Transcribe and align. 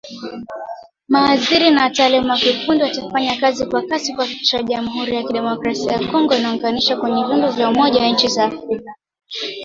Mawaziri 1.07 1.69
na 1.71 1.83
wataalamu 1.83 2.29
wa 2.29 2.37
kiufundi 2.37 2.83
watafanya 2.83 3.35
kazi 3.37 3.65
kwa 3.65 3.81
kasi 3.87 4.13
kuhakikisha 4.13 4.63
jamuhuri 4.63 5.15
ya 5.15 5.23
kidemokrasia 5.23 5.91
ya 5.93 6.07
Kongo 6.07 6.35
inaunganishwa 6.35 6.97
kwenye 6.97 7.23
vyombo 7.23 7.47
vya 7.51 7.69
umoja 7.69 8.01
wa 8.01 8.07
inchi 8.07 8.27
za 8.27 8.43
Afrika 8.45 8.91